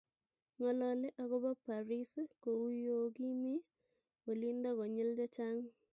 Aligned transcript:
Ng'ololi 0.57 1.09
akobo 1.21 1.49
Paris 1.65 2.11
kou 2.43 2.63
yo 2.85 2.97
kimi 3.15 3.53
olindo 4.29 4.69
konyil 4.77 5.09
chechang. 5.17 5.59